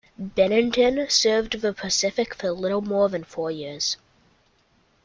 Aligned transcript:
"Bennington" 0.17 1.05
served 1.11 1.53
In 1.53 1.61
the 1.61 1.73
Pacific 1.73 2.33
for 2.33 2.47
a 2.47 2.53
little 2.53 2.81
more 2.81 3.07
than 3.07 3.23
four 3.23 3.51
years. 3.51 3.97